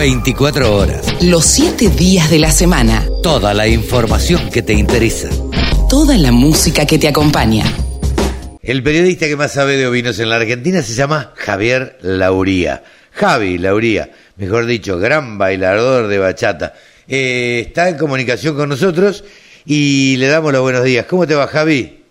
[0.00, 1.22] 24 horas.
[1.22, 3.02] Los siete días de la semana.
[3.22, 5.28] Toda la información que te interesa.
[5.90, 7.64] Toda la música que te acompaña.
[8.62, 12.82] El periodista que más sabe de ovinos en la Argentina se llama Javier Lauría.
[13.12, 14.08] Javi Lauría,
[14.38, 16.72] mejor dicho, gran bailador de bachata.
[17.06, 19.22] Eh, está en comunicación con nosotros
[19.66, 21.04] y le damos los buenos días.
[21.04, 22.02] ¿Cómo te va, Javi?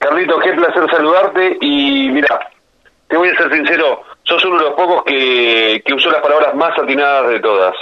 [0.00, 2.38] Carlitos, qué placer saludarte y mira,
[3.08, 6.54] te voy a ser sincero, sos uno de los pocos que, que usó las palabras
[6.54, 7.74] más atinadas de todas.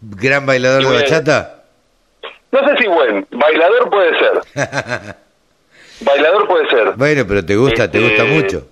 [0.00, 1.64] ¿Gran bailador de bachata?
[2.52, 4.40] No sé si buen, bailador puede ser.
[6.00, 6.92] bailador puede ser.
[6.96, 8.66] Bueno, pero te gusta, te Este, gusta mucho.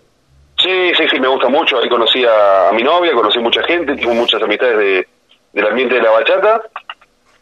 [0.59, 1.79] Sí, sí, sí, me gusta mucho.
[1.79, 5.09] Ahí conocí a, a mi novia, conocí mucha gente, tengo muchas amistades de,
[5.53, 6.63] del ambiente de la bachata.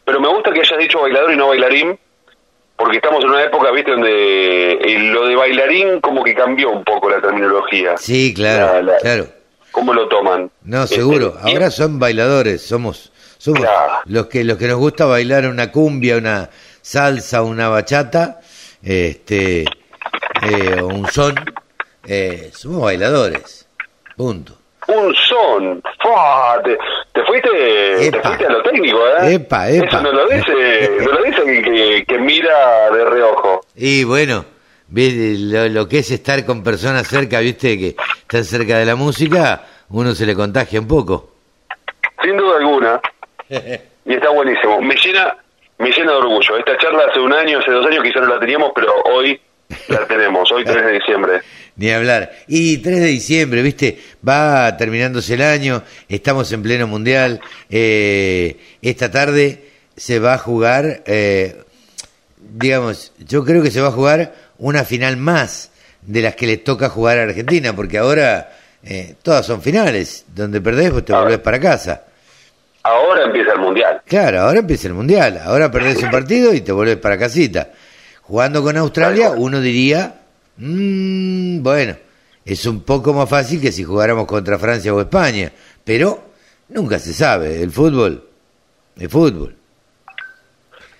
[0.03, 1.97] Pero me gusta que hayas dicho bailador y no bailarín,
[2.75, 6.83] porque estamos en una época, viste, donde eh, lo de bailarín como que cambió un
[6.83, 7.97] poco la terminología.
[7.97, 9.25] Sí, claro, La- la- claro.
[9.75, 10.49] ¿Cómo lo toman?
[10.63, 11.35] No, Este, seguro.
[11.41, 13.93] Ahora son bailadores, somos somos Claro.
[14.05, 16.49] los que los que nos gusta bailar una cumbia, una
[16.81, 18.39] salsa, una bachata,
[18.81, 19.65] este
[20.43, 21.35] eh, un son,
[22.07, 23.67] eh, somos bailadores.
[24.15, 24.53] Punto.
[24.87, 25.83] Un son.
[26.01, 26.61] ¡Fua!
[26.63, 26.77] Te,
[27.11, 27.49] te fuiste,
[28.11, 29.33] te fuiste a lo técnico, ¿eh?
[29.33, 29.87] Epa, epa.
[29.87, 33.61] Eso no lo dice, no lo dice que, que mira de reojo.
[33.75, 34.45] Y bueno,
[34.87, 38.95] ve lo, lo que es estar con personas cerca, viste, que están cerca de la
[38.95, 41.31] música, uno se le contagia un poco.
[42.23, 43.01] Sin duda alguna.
[44.07, 44.79] Y está buenísimo.
[44.81, 45.35] Me llena,
[45.79, 46.57] me llena de orgullo.
[46.59, 49.41] Esta charla hace un año, hace dos años quizás no la teníamos, pero hoy
[49.87, 51.41] la tenemos, hoy 3 de diciembre.
[51.75, 52.31] Ni hablar.
[52.47, 57.41] Y 3 de diciembre, viste, va terminándose el año, estamos en pleno mundial.
[57.67, 61.63] eh, esta tarde se va a jugar, eh,
[62.37, 66.57] digamos, yo creo que se va a jugar una final más de las que le
[66.57, 68.51] toca jugar a Argentina, porque ahora
[68.83, 70.25] eh, todas son finales.
[70.33, 71.21] Donde perdés, pues te Ah.
[71.21, 72.03] volvés para casa.
[72.83, 74.01] Ahora empieza el mundial.
[74.05, 75.41] Claro, ahora empieza el mundial.
[75.43, 77.71] Ahora perdés un partido y te volvés para casita.
[78.21, 80.21] Jugando con Australia, uno diría,
[80.57, 81.95] "Mm, bueno,
[82.45, 85.51] es un poco más fácil que si jugáramos contra Francia o España.
[85.83, 86.25] Pero
[86.69, 87.61] nunca se sabe.
[87.61, 88.27] El fútbol
[88.99, 89.55] es fútbol.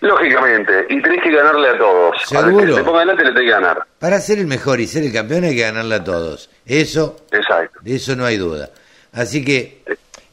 [0.02, 2.16] Lógicamente, y tenés que ganarle a todos.
[2.34, 2.66] Al Seguro.
[2.68, 3.86] que se ponga adelante le tenés que ganar.
[3.98, 6.50] Para ser el mejor y ser el campeón hay que ganarle a todos.
[6.66, 7.80] Eso, Exacto.
[7.82, 8.70] de eso no hay duda.
[9.14, 9.82] Así que,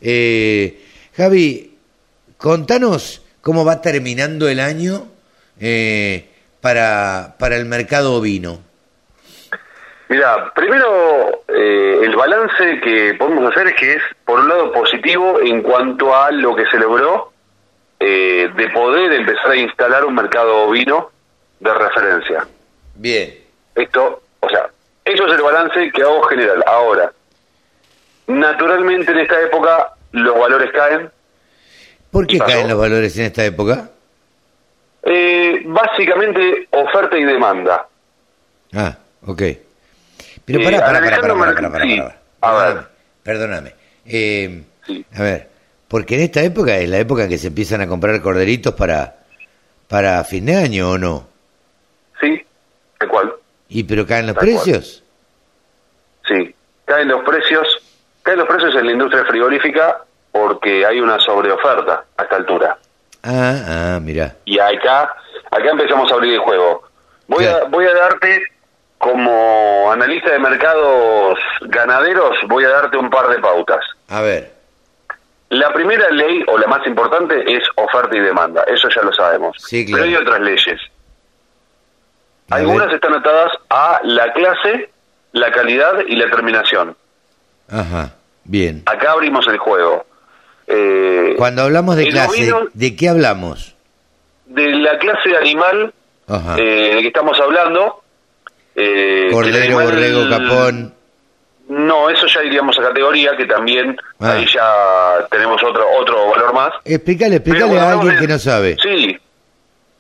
[0.01, 0.83] eh,
[1.17, 1.77] Javi,
[2.37, 5.07] contanos cómo va terminando el año
[5.61, 6.29] eh,
[6.61, 8.61] para, para el mercado ovino.
[10.09, 15.41] Mira, primero eh, el balance que podemos hacer es que es, por un lado, positivo
[15.41, 17.32] en cuanto a lo que se logró
[18.05, 21.11] eh, de poder empezar a instalar un mercado ovino
[21.61, 22.47] de referencia.
[22.97, 23.39] Bien.
[23.77, 24.69] Esto, o sea,
[25.05, 26.65] eso es el balance que hago general.
[26.67, 27.13] Ahora,
[28.27, 31.11] naturalmente en esta época los valores caen.
[32.11, 33.89] ¿Por qué caen los valores en esta época?
[35.05, 37.87] Eh, básicamente, oferta y demanda.
[38.75, 38.97] Ah,
[39.27, 39.43] ok.
[40.45, 42.19] Pero Eh, pará, pará, pará, pará, pará, merc- pará, pará, sí, pará.
[42.41, 42.85] a ver.
[43.23, 43.75] Perdóname, Perdóname.
[44.07, 45.07] Eh, Sí.
[45.15, 45.49] A ver,
[45.93, 49.15] porque en esta época es la época en que se empiezan a comprar corderitos para,
[49.89, 51.27] para fin de año, ¿o no?
[52.19, 52.43] ¿Sí?
[52.99, 53.35] ¿De cuál?
[53.69, 54.63] ¿Y pero caen los Tal cual.
[54.63, 55.05] precios?
[56.27, 56.55] Sí,
[56.87, 57.69] caen los precios,
[58.23, 59.99] caen los precios en la industria frigorífica
[60.31, 62.79] porque hay una sobreoferta a esta altura.
[63.23, 64.35] Ah, ah, mira.
[64.47, 65.15] Y acá,
[65.51, 66.85] acá empezamos a abrir el juego.
[67.29, 68.43] Voy a, voy a darte,
[68.97, 73.85] como analista de mercados ganaderos, voy a darte un par de pautas.
[74.09, 74.52] A ver.
[75.53, 78.65] La primera ley, o la más importante, es oferta y demanda.
[78.67, 79.55] Eso ya lo sabemos.
[79.59, 80.03] Sí, claro.
[80.05, 80.81] Pero hay otras leyes.
[82.51, 84.91] Algunas están atadas a la clase,
[85.33, 86.97] la calidad y la terminación.
[87.69, 88.15] Ajá,
[88.45, 88.83] bien.
[88.87, 90.05] Acá abrimos el juego.
[90.67, 93.75] Eh, Cuando hablamos de clase, ovino- ¿de qué hablamos?
[94.47, 95.95] de la clase animal
[96.29, 96.57] Ajá.
[96.59, 98.03] eh, de que estamos hablando.
[98.75, 100.95] eh, Cordero, borrego, capón.
[101.69, 104.33] No, eso ya iríamos a categoría, que también Ah.
[104.33, 106.73] ahí ya tenemos otro otro valor más.
[106.85, 108.77] Explícale, explícale a alguien que no sabe.
[108.83, 109.19] Sí,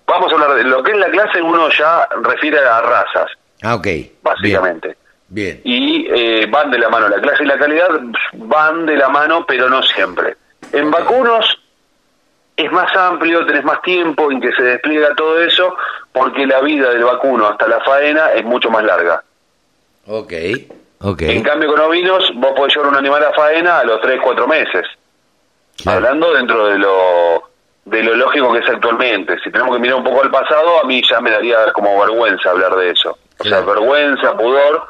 [0.06, 3.30] vamos a hablar de lo que es la clase, uno ya refiere a razas,
[3.62, 3.86] Ah, ok.
[4.22, 4.96] básicamente.
[5.28, 5.60] Bien.
[5.64, 7.88] Y eh, van de la mano, la clase y la calidad
[8.34, 10.36] van de la mano, pero no siempre.
[10.72, 11.58] En vacunos
[12.54, 15.74] es más amplio, tenés más tiempo en que se despliega todo eso,
[16.12, 19.22] porque la vida del vacuno hasta la faena es mucho más larga.
[20.06, 20.32] Ok.
[21.02, 21.22] Ok.
[21.22, 24.46] En cambio, con ovinos, vos podés llevar un animal a faena a los 3, 4
[24.46, 24.86] meses.
[25.82, 25.98] Claro.
[25.98, 27.42] Hablando dentro de lo
[27.84, 29.36] de lo lógico que es actualmente.
[29.42, 32.50] Si tenemos que mirar un poco al pasado, a mí ya me daría como vergüenza
[32.50, 33.18] hablar de eso.
[33.40, 34.86] O sea, vergüenza, pudor,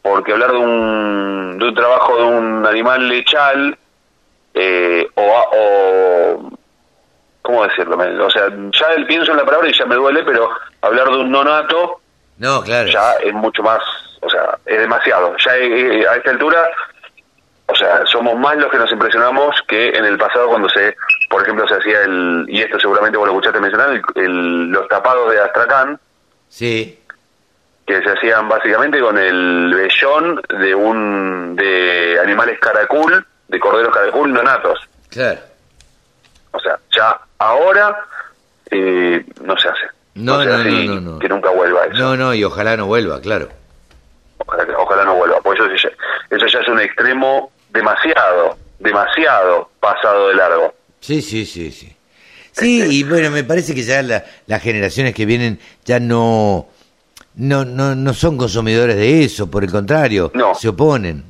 [0.00, 3.76] porque hablar de un, de un trabajo de un animal lechal
[4.54, 5.42] eh, o, a-
[7.68, 7.96] decirlo.
[7.96, 10.48] me- o sea, ya pienso en la palabra y ya me duele, pero
[10.80, 12.00] hablar de un nonato
[12.38, 12.88] No, claro.
[12.88, 13.80] ya es mucho más,
[14.20, 15.36] o sea, es demasiado.
[15.44, 16.68] Ya eh, a esta altura,
[17.66, 20.96] o sea, somos más los que nos impresionamos que en el pasado cuando se,
[21.30, 24.88] por ejemplo, se hacía el, y esto seguramente vos lo escuchaste mencionar, el- el- los
[24.88, 25.98] tapados de Astracán,
[26.48, 26.98] Sí,
[27.86, 34.32] que se hacían básicamente con el vellón de un de animales caracul, de corderos caracul
[34.32, 34.78] nonatos.
[35.10, 35.40] claro.
[36.54, 37.96] O sea, ya ahora
[38.70, 39.86] eh, no se hace.
[40.14, 41.18] No, no, no, no.
[41.18, 41.98] Que nunca vuelva eso.
[41.98, 43.48] No, no, y ojalá no vuelva, claro.
[44.76, 45.40] Ojalá no vuelva.
[45.42, 50.74] Pues eso, ya, eso ya es un extremo demasiado, demasiado pasado de largo.
[51.00, 51.94] Sí, sí, sí, sí.
[52.52, 56.68] Sí, y bueno, me parece que ya la- las generaciones que vienen ya no,
[57.36, 60.54] no, no, no son consumidores de eso, por el contrario, No.
[60.54, 61.24] se oponen.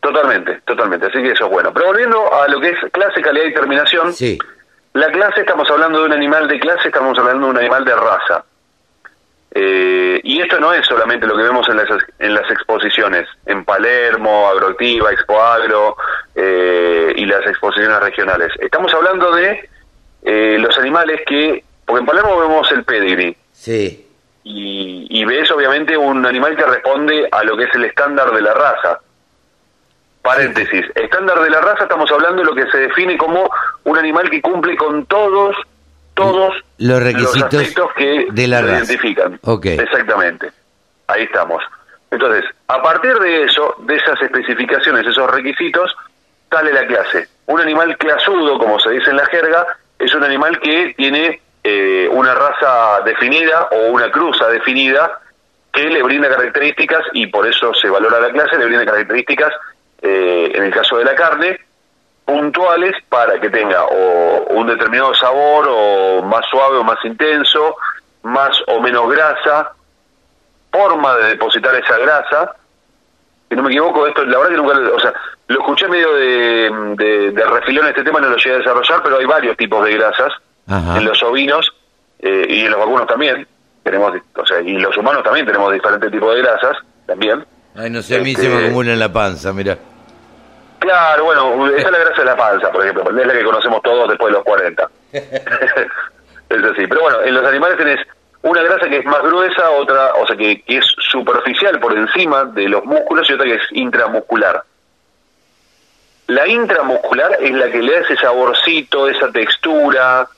[0.00, 1.06] Totalmente, totalmente.
[1.06, 1.72] Así que eso es bueno.
[1.74, 4.38] Pero volviendo a lo que es clase, calidad y terminación, Sí,
[4.94, 7.94] la clase, estamos hablando de un animal de clase, estamos hablando de un animal de
[7.94, 8.44] raza.
[9.50, 11.88] Eh, y esto no es solamente lo que vemos en las,
[12.18, 15.96] en las exposiciones, en Palermo, Agroactiva, Expo Agro
[16.34, 18.52] eh, y las exposiciones regionales.
[18.60, 19.68] Estamos hablando de
[20.22, 24.06] eh, los animales que, porque en Palermo vemos el pedigree, sí,
[24.44, 28.42] y, y ves obviamente un animal que responde a lo que es el estándar de
[28.42, 29.00] la raza.
[30.28, 33.50] Paréntesis, estándar de la raza estamos hablando de lo que se define como
[33.84, 35.56] un animal que cumple con todos,
[36.12, 38.72] todos Los requisitos aspectos que de la raza.
[38.84, 39.40] identifican.
[39.44, 39.64] Ok.
[39.66, 40.50] Exactamente.
[41.06, 41.62] Ahí estamos.
[42.10, 45.96] Entonces, a partir de eso, de esas especificaciones, esos requisitos,
[46.50, 47.26] sale la clase.
[47.46, 49.66] Un animal clasudo, como se dice en la jerga,
[49.98, 55.20] es un animal que tiene eh, una raza definida o una cruza definida
[55.72, 59.52] que le brinda características y por eso se valora la clase, le brinda características,
[60.02, 61.58] eh, en el caso de la carne,
[62.24, 67.76] puntuales para que tenga o un determinado sabor o más suave o más intenso,
[68.22, 69.72] más o menos grasa,
[70.70, 72.54] forma de depositar esa grasa.
[73.48, 75.14] Si no me equivoco, esto la verdad que nunca, lo- o sea,
[75.48, 79.16] lo escuché medio de, de, de refilón este tema, no lo llegué a desarrollar, pero
[79.18, 80.32] hay varios tipos de grasas
[80.68, 80.98] Ajá.
[80.98, 81.72] en los ovinos
[82.18, 83.46] eh, y en los vacunos también.
[83.82, 87.42] Tenemos, o sea, y los humanos también tenemos diferentes tipos de grasas también.
[87.78, 89.78] Ay, no sé, a mí Este- se me acumula en la panza, mira.
[90.80, 93.82] Claro, bueno, esa es la grasa de la panza, por ejemplo, es la que conocemos
[93.82, 94.90] todos después de los 40.
[95.12, 98.00] es así, pero bueno, en los animales tenés
[98.42, 102.44] una grasa que es más gruesa, otra, o sea, que, que es superficial por encima
[102.46, 104.62] de los músculos y otra que es intramuscular.
[106.28, 110.28] La intramuscular es la que le da ese saborcito, esa textura,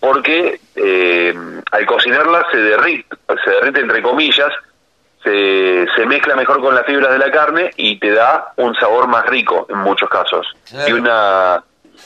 [0.00, 1.34] porque eh,
[1.70, 4.52] al cocinarla se derrite, se derrite entre comillas,
[5.22, 9.08] se, se mezcla mejor con las fibras de la carne y te da un sabor
[9.08, 10.88] más rico en muchos casos Claro.
[10.88, 11.62] y una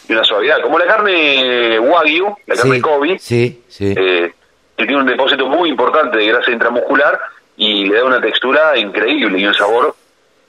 [0.08, 3.94] y una suavidad como la carne wagyu la carne Sí, Kobe sí, sí.
[3.96, 4.32] eh,
[4.76, 7.20] que tiene un depósito muy importante de grasa intramuscular
[7.56, 9.94] y le da una textura increíble y un sabor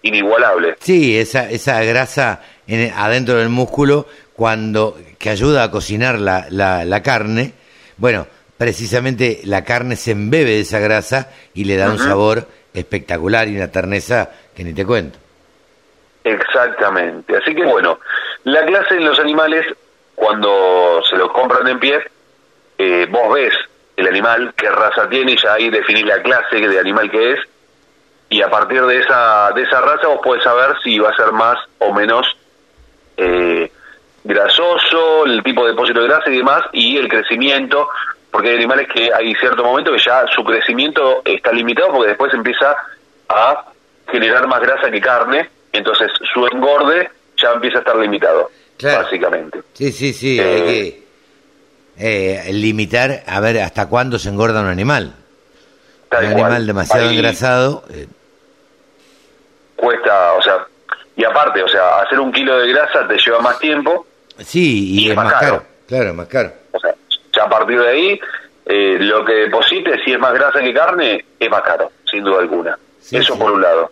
[0.01, 6.47] inigualable Sí, esa, esa grasa en- adentro del músculo cuando que ayuda a cocinar la,
[6.49, 7.53] la, la carne,
[7.97, 8.25] bueno,
[8.63, 13.57] precisamente la carne se embebe de esa grasa y le da un sabor espectacular y
[13.57, 15.19] una terneza que ni te cuento.
[16.23, 17.35] Exactamente.
[17.35, 17.99] Así que bueno,
[18.45, 19.65] la clase en los animales,
[20.15, 21.99] cuando se los compran en pie,
[22.77, 23.53] eh, vos ves
[23.97, 27.39] el animal, qué raza tiene, y ya ahí definís la clase de animal que es,
[28.29, 31.33] y a partir de esa, de esa raza vos podés saber si va a ser
[31.33, 32.25] más o menos
[33.17, 33.69] eh,
[34.23, 37.89] grasoso, el tipo de depósito de grasa y demás, y el crecimiento,
[38.33, 42.33] porque hay animales que hay cierto momento que ya su crecimiento está limitado porque después
[42.33, 42.75] empieza
[43.29, 43.65] a
[44.11, 49.03] generar más grasa que carne, entonces su engorde ya empieza a estar limitado, Claro.
[49.03, 49.61] básicamente.
[49.73, 50.43] Sí, sí, sí, Eh.
[50.43, 51.03] hay que
[52.49, 55.05] eh, limitar a ver hasta cuándo se engorda un animal.
[55.05, 56.25] Un cual.
[56.25, 58.07] animal demasiado Ahí engrasado, eh,
[59.75, 60.65] Cuesta, o sea,
[61.15, 64.07] y aparte, o sea, hacer un kilo de grasa te lleva más tiempo,
[64.39, 65.63] sí, y, es más caro.
[65.87, 66.51] Claro, es más caro.
[67.43, 68.19] A partir de ahí,
[68.65, 72.39] eh, lo que deposite, si es más grasa que carne, es más caro, sin duda
[72.39, 72.77] alguna.
[72.99, 73.39] Sí, Eso sí.
[73.39, 73.91] por un lado.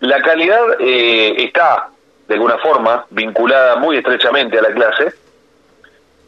[0.00, 1.88] La calidad eh, está,
[2.28, 5.14] de alguna forma, vinculada muy estrechamente a la clase.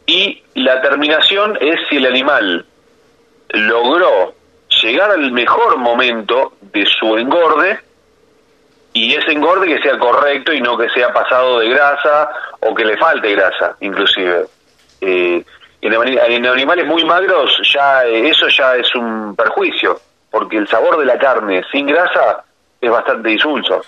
[0.07, 2.65] Y la terminación es si el animal
[3.49, 4.33] logró
[4.81, 7.79] llegar al mejor momento de su engorde
[8.93, 12.29] y ese engorde que sea correcto y no que sea pasado de grasa
[12.61, 14.45] o que le falte grasa, inclusive.
[15.01, 15.43] Eh,
[15.87, 19.99] en, ani- en animales muy magros ya eh, eso ya es un perjuicio,
[20.29, 22.43] porque el sabor de la carne sin grasa
[22.81, 23.81] es bastante insulso.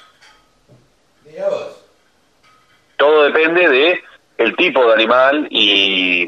[2.97, 4.03] Todo depende de
[4.37, 6.27] el tipo de animal y,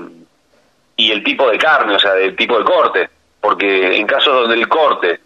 [0.95, 3.09] y el tipo de carne, o sea, del tipo de corte.
[3.41, 5.19] Porque en casos donde el corte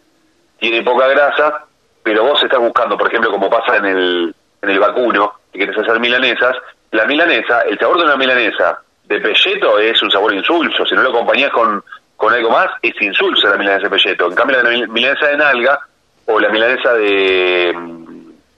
[0.59, 1.65] tiene poca grasa,
[2.03, 5.77] pero vos estás buscando, por ejemplo, como pasa en el, en el vacuno, que quieres
[5.77, 6.55] hacer milanesas,
[6.91, 10.85] la milanesa, el sabor de una milanesa de pelleto es un sabor insulso.
[10.85, 11.83] Si no lo acompañás con,
[12.15, 14.27] con algo más, es insulso la milanesa de pelleto.
[14.27, 15.79] En cambio, la milanesa de nalga
[16.25, 17.73] o la milanesa de,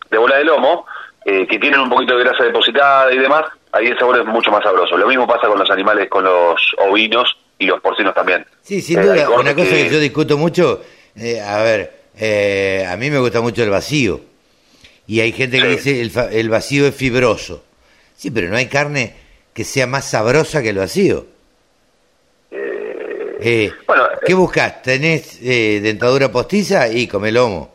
[0.09, 0.85] de bola de lomo,
[1.25, 4.51] eh, que tienen un poquito de grasa depositada y demás, ahí el sabor es mucho
[4.51, 4.97] más sabroso.
[4.97, 8.45] Lo mismo pasa con los animales, con los ovinos y los porcinos también.
[8.61, 9.23] Sí, sin duda.
[9.23, 9.89] Eh, una cosa que...
[9.89, 10.81] yo discuto mucho,
[11.15, 11.91] eh, a ver,
[12.87, 14.21] a mí me gusta mucho el vacío.
[15.07, 17.63] Y hay gente que dice el, el vacío es fibroso.
[18.15, 19.24] Sí, pero no hay carne
[19.55, 21.25] que sea más sabrosa que el vacío.
[22.51, 24.81] Eh, bueno, ¿Qué buscas?
[24.81, 26.89] ¿Tenés eh, dentadura postiza?
[26.89, 27.73] Y come lomo.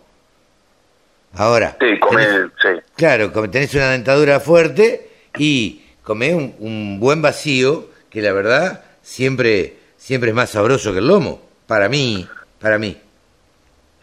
[1.37, 1.79] Ahora.
[1.81, 2.27] Sí, come,
[2.61, 2.69] sí.
[2.97, 5.09] Claro, tenés una dentadura fuerte
[5.39, 11.09] y come un, buen vacío que la verdad siempre, siempre es más sabroso que el
[11.09, 11.41] lomo.
[11.67, 12.29] Para mí,
[12.61, 12.95] para mí.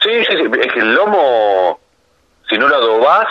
[0.02, 0.60] Sí, sí, sí.
[0.62, 1.80] Es que el lomo,
[2.50, 3.28] si no lo adobás,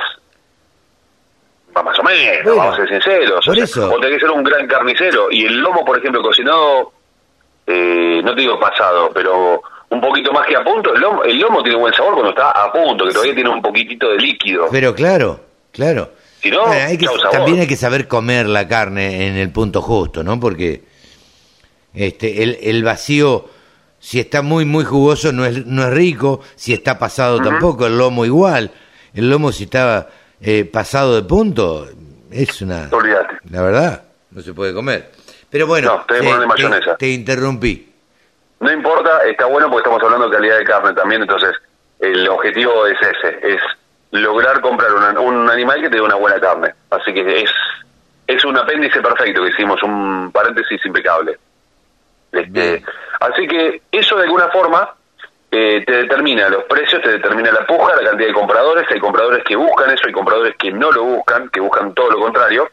[1.82, 3.44] más o menos, vamos a ser sinceros.
[3.44, 3.92] Por eso.
[3.92, 5.28] O tenés que ser un gran carnicero.
[5.30, 6.92] Y el lomo, por ejemplo, cocinado
[7.66, 11.38] eh, no te digo pasado, pero un poquito más que a punto, el lomo, el
[11.38, 14.66] lomo tiene buen sabor cuando está a punto, que todavía tiene un poquitito de líquido.
[14.70, 15.40] Pero claro,
[15.72, 16.10] claro.
[16.40, 16.64] Si no,
[17.32, 20.38] también hay que saber comer la carne en el punto justo, ¿no?
[20.38, 20.84] Porque
[21.92, 23.46] este el, el vacío,
[23.98, 27.98] si está muy, muy jugoso, no es, no es rico, si está pasado tampoco, el
[27.98, 28.70] lomo igual.
[29.12, 30.08] El lomo si está
[30.40, 31.86] eh, pasado de punto,
[32.30, 32.88] es una...
[33.50, 35.10] La verdad, no se puede comer.
[35.50, 36.04] Pero bueno,
[36.98, 37.92] te, interrumpí.
[38.60, 41.54] No importa, está bueno porque estamos hablando de calidad de carne también, entonces
[42.00, 43.60] el objetivo es ese, es
[44.10, 46.74] lograr comprar un animal que te dé una buena carne.
[46.90, 47.50] Así que es
[48.26, 51.38] es un apéndice perfecto que hicimos, un paréntesis impecable.
[52.32, 52.82] Este,
[53.20, 54.94] así que eso de alguna forma
[55.50, 59.44] eh, te determina los precios, te determina la puja, la cantidad de compradores, hay compradores
[59.44, 62.68] que buscan eso, hay compradores que no lo buscan, que buscan todo lo contrario.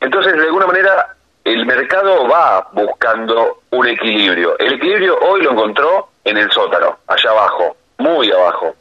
[0.00, 4.58] Entonces, de alguna manera, el mercado va buscando un equilibrio.
[4.58, 8.74] El equilibrio hoy lo encontró en el sótano, allá abajo, muy abajo.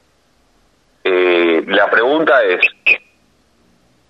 [1.04, 2.60] Eh, la pregunta es,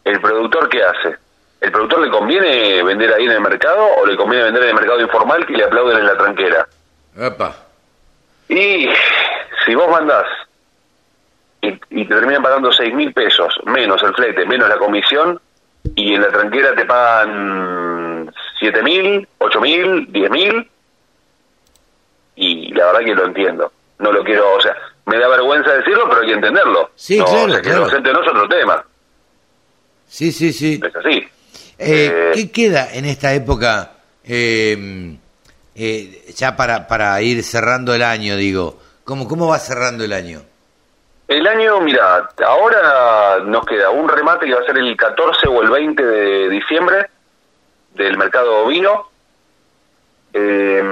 [0.03, 1.15] ¿el productor qué hace?
[1.61, 4.75] ¿El productor le conviene vender ahí en el mercado o le conviene vender en el
[4.75, 6.67] mercado informal que le aplauden en la tranquera?
[8.49, 8.87] Y
[9.65, 10.25] si vos mandás
[11.61, 15.39] y, y te terminan pagando seis mil pesos, menos el flete, menos la comisión,
[15.95, 20.69] y en la tranquera te pagan siete mil, ocho mil, diez mil,
[22.35, 23.71] y la verdad que lo entiendo.
[23.97, 24.75] No lo quiero, o sea,
[25.05, 26.91] me da vergüenza decirlo, pero hay que entenderlo.
[26.95, 27.45] Sí, no, claro,
[27.83, 28.85] o sea, que no es otro tema.
[30.07, 30.81] Sí, sí, sí.
[30.83, 31.17] Es así.
[31.17, 31.27] Eh,
[31.77, 35.15] eh, ¿Qué queda en esta época, eh,
[35.75, 38.79] eh, ya para, para ir cerrando el año, digo?
[39.03, 40.41] ¿Cómo, ¿Cómo va cerrando el año?
[41.27, 45.61] El año, mira, ahora nos queda un remate que va a ser el 14 o
[45.61, 47.09] el 20 de diciembre
[47.93, 49.09] del mercado ovino.
[50.33, 50.83] Eh,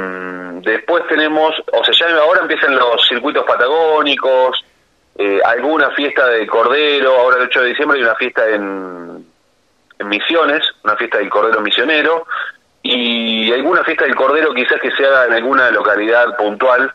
[0.63, 4.65] después tenemos, o sea, ya ahora empiezan los circuitos patagónicos,
[5.15, 9.25] eh, alguna fiesta de cordero, ahora el 8 de diciembre hay una fiesta en,
[9.99, 12.25] en Misiones, una fiesta del cordero misionero,
[12.83, 16.93] y alguna fiesta del cordero quizás que se haga en alguna localidad puntual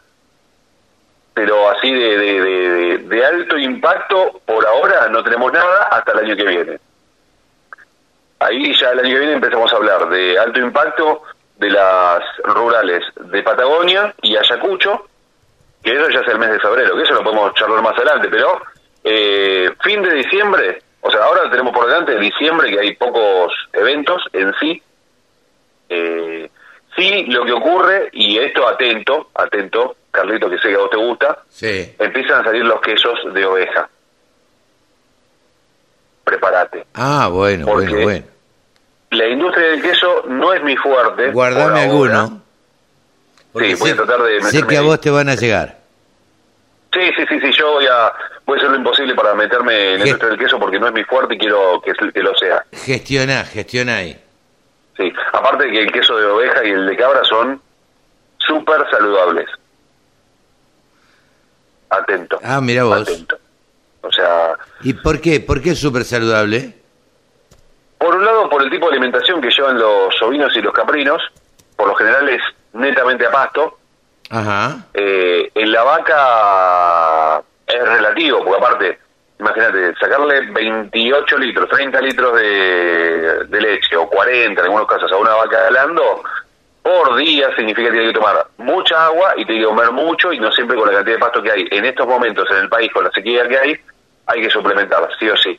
[1.38, 6.45] pero así de, de, alto impacto, por ahora no tenemos nada hasta el año que
[6.45, 6.78] viene.
[8.40, 11.23] Ahí ya el año que viene empezamos a hablar de alto impacto
[11.59, 15.07] de las rurales de Patagonia y Ayacucho,
[15.80, 18.28] que eso ya es el mes de febrero, que eso lo podemos charlar más adelante,
[18.28, 18.61] pero
[19.04, 24.25] eh, fin de diciembre, o sea, ahora tenemos por delante diciembre que hay pocos eventos
[24.33, 24.83] en sí.
[25.88, 26.50] Eh,
[26.97, 30.97] sí, lo que ocurre, y esto atento, atento, Carlito, que sé que a vos te
[30.97, 31.95] gusta, sí.
[31.99, 33.88] empiezan a salir los quesos de oveja.
[36.25, 36.87] Prepárate.
[36.95, 38.26] Ah, bueno, bueno, bueno.
[39.11, 41.30] La industria del queso no es mi fuerte.
[41.30, 42.42] Guardame alguno.
[43.57, 45.78] Sí, voy a tratar de Sé que a vos te van a llegar.
[46.92, 48.12] Sí, sí, sí, sí, yo voy a,
[48.45, 50.92] voy a hacer lo imposible para meterme en la industria del queso porque no es
[50.92, 52.64] mi fuerte y quiero que, que lo sea.
[52.73, 54.18] Gestiona, gestiona ahí.
[54.98, 57.62] Sí, aparte que el queso de oveja y el de cabra son
[58.36, 59.48] súper saludables
[61.90, 62.38] atento.
[62.42, 63.02] Ah, mira vos.
[63.02, 63.38] Atento.
[64.02, 64.56] O sea...
[64.82, 65.40] ¿Y por qué?
[65.40, 66.74] ¿Por qué es súper saludable?
[67.98, 71.20] Por un lado, por el tipo de alimentación que llevan los ovinos y los caprinos,
[71.76, 73.78] por lo general es netamente a pasto.
[74.30, 74.86] Ajá.
[74.94, 78.98] Eh, en la vaca es relativo, porque aparte,
[79.38, 85.16] imagínate, sacarle 28 litros, 30 litros de, de leche, o 40 en algunos casos, a
[85.16, 86.23] una vaca galando,
[86.83, 90.38] por día significa que tiene que tomar mucha agua y tiene que comer mucho y
[90.38, 91.66] no siempre con la cantidad de pasto que hay.
[91.71, 93.76] En estos momentos en el país, con la sequía que hay,
[94.26, 95.59] hay que suplementar, sí o sí.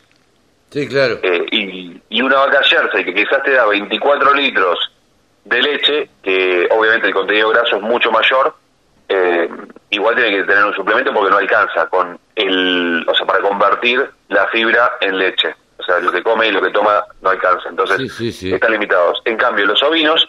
[0.70, 1.20] Sí, claro.
[1.24, 4.92] Eh, y, y una vaca Jersey que quizás te da 24 litros
[5.46, 8.56] de leche, que obviamente el contenido graso es mucho mayor,
[9.08, 9.50] eh,
[9.91, 14.10] igual tiene que tener un suplemento porque no alcanza con el, o sea, para convertir
[14.29, 15.55] la fibra en leche.
[15.77, 17.69] O sea, lo que come y lo que toma no alcanza.
[17.69, 18.53] Entonces, Sí, sí, sí.
[18.53, 19.22] están limitados.
[19.25, 20.27] En cambio, los ovinos,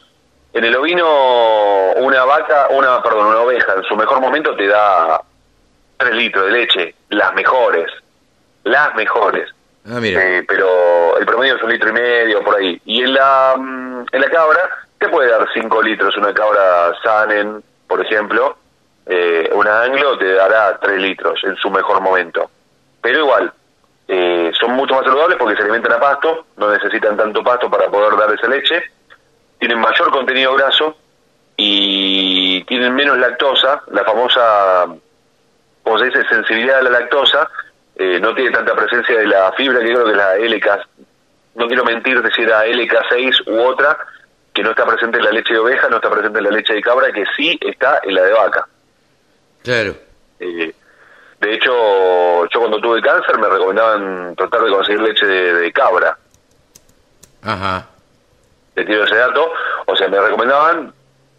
[0.52, 5.20] en el ovino, una vaca, una, perdón, una oveja en su mejor momento te da
[5.98, 7.90] 3 litros de leche, las mejores,
[8.64, 9.50] las mejores.
[9.86, 10.22] Ah, mira.
[10.38, 12.80] Eh, pero el promedio es un litro y medio por ahí.
[12.84, 14.60] Y en la, mm, en la cabra
[14.98, 18.56] te puede dar 5 litros, una cabra Sanen, por ejemplo,
[19.12, 22.48] eh, una anglo te dará 3 litros en su mejor momento.
[23.02, 23.52] Pero igual,
[24.06, 27.88] eh, son mucho más saludables porque se alimentan a pasto, no necesitan tanto pasto para
[27.88, 28.84] poder dar esa leche,
[29.58, 30.96] tienen mayor contenido graso
[31.56, 34.86] y tienen menos lactosa, la famosa,
[35.82, 37.50] como se dice, sensibilidad a la lactosa,
[37.96, 40.86] eh, no tiene tanta presencia de la fibra que creo que es la LK,
[41.56, 43.98] no quiero mentirte si era LK6 u otra,
[44.54, 46.74] que no está presente en la leche de oveja, no está presente en la leche
[46.74, 48.68] de cabra, que sí está en la de vaca.
[49.62, 49.94] Claro.
[50.38, 50.72] Eh,
[51.40, 56.16] de hecho, yo cuando tuve cáncer me recomendaban tratar de conseguir leche de, de cabra.
[57.42, 57.88] Ajá.
[58.74, 59.50] Te tiro ese dato.
[59.86, 60.92] O sea, me recomendaban,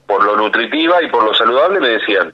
[0.07, 2.33] por lo nutritiva y por lo saludable, me decían,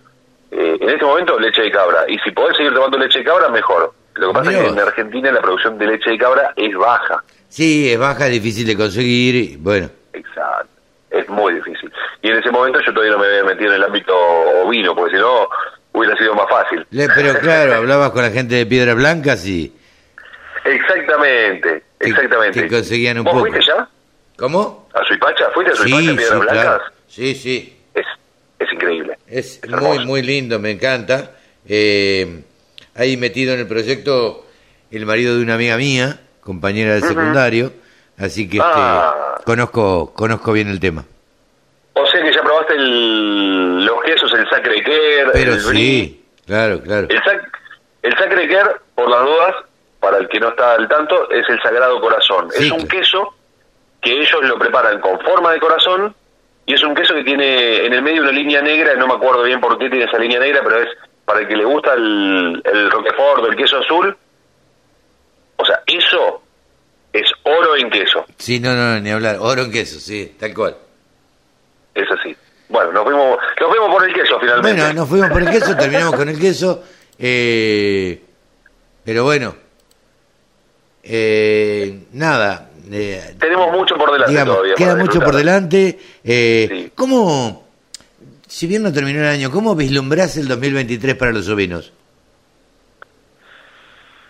[0.52, 2.06] eh, en este momento leche de cabra.
[2.08, 3.94] Y si podés seguir tomando leche de cabra, mejor.
[4.16, 7.24] Lo que pasa es que en Argentina la producción de leche de cabra es baja.
[7.50, 9.36] Sí, es baja, es difícil de conseguir.
[9.36, 10.70] y, Bueno, Exacto.
[11.12, 11.92] Es muy difícil.
[12.22, 14.14] Y en ese momento yo todavía no me había metido en el ámbito
[14.64, 15.48] ovino, porque si no
[15.98, 16.86] hubiera sido más fácil.
[16.92, 19.74] Le- pero claro, hablabas con la gente de Piedras Blancas y...
[20.66, 22.62] Exactamente, exactamente.
[22.62, 23.46] que conseguían un ¿Vos poco.
[23.48, 23.88] fuiste ya?
[24.38, 24.90] ¿Cómo?
[24.94, 25.46] ¿A Suipacha?
[25.54, 26.64] ¿Fuiste a Suipacha, Sí, sí, Piedras Blancas?
[26.64, 26.84] claro.
[27.08, 27.78] Sí, sí.
[27.94, 28.06] Es,
[28.60, 29.18] es increíble.
[29.28, 31.32] Es Es muy, muy lindo, me encanta.
[31.68, 32.42] Eh,
[32.96, 34.46] ahí metido en el proyecto
[34.92, 37.74] el marido de una amiga mía, compañera del secundario,
[38.18, 39.36] así que este, Ah.
[39.46, 41.06] conozco conozco bien el tema.
[41.94, 45.82] O sea que ya probaste el, los quesos, el Sacre Care, Pero el Brie.
[46.06, 47.08] sí, claro, claro.
[47.10, 47.60] El, sac,
[48.04, 49.56] el Sacre Care, por las dudas,
[50.00, 52.50] para el que no está al tanto, es el Sagrado Corazón.
[52.52, 53.00] Sí, es un claro.
[53.00, 53.34] queso
[54.02, 56.16] que ellos lo preparan con forma de corazón
[56.66, 59.44] y es un queso que tiene en el medio una línea negra, no me acuerdo
[59.44, 60.90] bien por qué tiene esa línea negra, pero es
[61.26, 64.16] para el que le gusta el, el Roquefort el queso azul.
[65.58, 66.42] O sea, eso
[67.12, 68.26] es oro en queso.
[68.38, 69.38] Sí, no, no, ni hablar.
[69.40, 70.78] Oro en queso, sí, tal cual.
[71.98, 72.36] Es así.
[72.70, 74.82] Bueno, nos fuimos, nos fuimos por el queso finalmente.
[74.82, 76.84] Bueno, nos fuimos por el queso, terminamos con el queso.
[77.18, 78.22] eh,
[79.06, 79.56] pero bueno,
[81.04, 82.70] eh, nada.
[82.92, 84.76] eh, Tenemos mucho por delante digamos, todavía.
[84.76, 85.98] queda mucho por delante.
[86.24, 86.92] Eh, Sí.
[86.94, 87.68] ¿Cómo,
[88.48, 91.94] si bien no terminó el año, cómo vislumbrás el 2023 para los ovinos?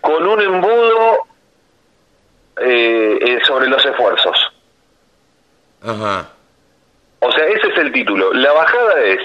[0.02, 1.18] Con un embudo
[2.62, 4.38] eh, sobre los esfuerzos.
[5.82, 6.30] Ajá.
[7.78, 8.34] El título.
[8.34, 9.20] La bajada es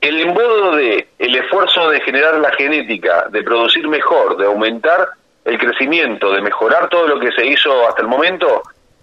[0.00, 5.08] el embudo de el esfuerzo de generar la genética, de producir mejor, de aumentar
[5.44, 8.62] el crecimiento, de mejorar todo lo que se hizo hasta el momento,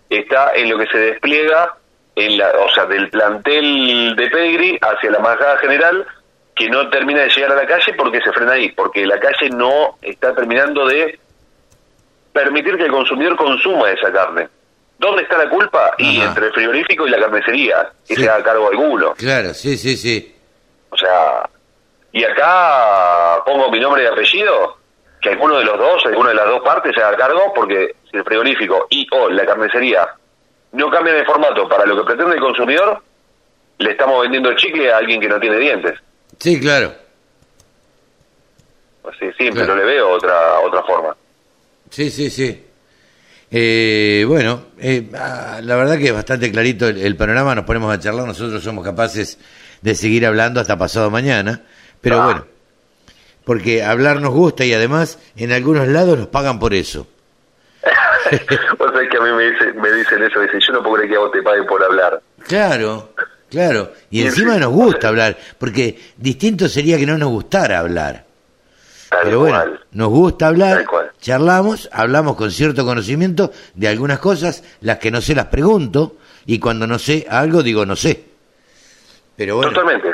[0.10, 1.76] está en lo que se despliega
[2.16, 6.06] en la, o sea, del plantel de Pedigree hacia la majada general
[6.54, 9.50] que no termina de llegar a la calle porque se frena ahí, porque la calle
[9.52, 11.20] no está terminando de
[12.34, 14.50] permitir que el consumidor consuma esa carne.
[15.00, 15.94] ¿Dónde está la culpa?
[15.98, 16.30] Y Ajá.
[16.30, 18.24] entre el frigorífico y la carnicería, que Sí.
[18.24, 19.14] se haga cargo alguno.
[19.16, 20.36] Claro, sí, sí, sí.
[20.90, 21.48] O sea,
[22.12, 24.78] y acá pongo mi nombre y apellido,
[25.22, 28.18] que alguno de los dos, alguna de las dos partes se haga cargo, porque si
[28.18, 30.08] el frigorífico y o la carnicería
[30.72, 33.02] no cambian el formato para lo que pretende el consumidor,
[33.78, 36.00] le estamos vendiendo chicle a alguien que no tiene dientes.
[36.40, 36.94] Sí, claro.
[39.10, 39.56] Así sí, Claro.
[39.56, 41.16] pero le veo otra otra forma.
[41.90, 42.64] Sí, sí, sí.
[43.50, 47.94] Eh, bueno, eh, ah, la verdad que es bastante clarito el, el panorama, nos ponemos
[47.94, 49.38] a charlar, nosotros somos capaces
[49.82, 51.62] de seguir hablando hasta pasado mañana,
[52.02, 52.26] pero Ah.
[52.26, 52.46] bueno,
[53.46, 57.08] porque hablar nos gusta y además en algunos lados nos pagan por eso.
[58.80, 61.10] o sea, que a mí me, dice- me dicen eso, dicen, yo no puedo creer
[61.12, 62.22] que a vos te paguen por hablar.
[62.50, 63.14] Claro,
[63.50, 68.26] claro, y encima nos gusta hablar, porque distinto sería que no nos gustara hablar.
[69.10, 69.80] Tal Pero bueno, cual.
[69.92, 71.12] nos gusta hablar, Tal cual.
[71.22, 76.60] charlamos, hablamos con cierto conocimiento de algunas cosas, las que no sé las pregunto, y
[76.60, 78.24] cuando no sé algo digo no sé.
[79.36, 80.14] Pero bueno, Totalmente.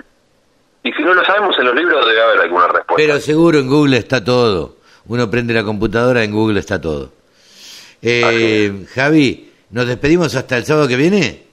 [0.84, 2.96] Y si no lo sabemos en los libros debe haber alguna respuesta.
[2.98, 4.78] pero seguro en Google está todo.
[5.08, 7.12] Uno prende la computadora, en Google está todo.
[8.02, 11.44] Eh, Javi, ¿nos despedimos hasta el sábado que viene?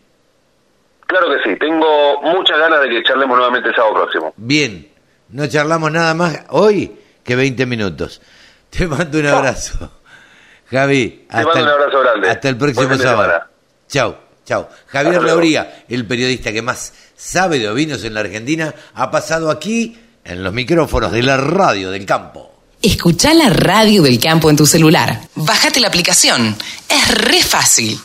[1.06, 4.34] Claro que sí, tengo muchas ganas de que charlemos nuevamente el sábado próximo.
[4.36, 4.88] Bien,
[5.30, 6.92] no charlamos nada más hoy
[7.30, 8.20] que 20 minutos.
[8.70, 9.92] Te mando un abrazo.
[10.70, 12.28] Javi, Te mando un abrazo grande.
[12.28, 13.44] hasta el próximo sábado.
[13.88, 14.66] Chau, chau.
[14.88, 15.26] Javier Hasta.
[15.26, 20.42] Lauría, el periodista que más sabe de ovinos en la Argentina, ha pasado aquí en
[20.42, 22.50] los micrófonos de la radio del campo.
[22.82, 25.20] Escucha la radio del campo en tu celular.
[25.36, 26.56] Bájate la aplicación.
[26.88, 27.96] Es re fácil.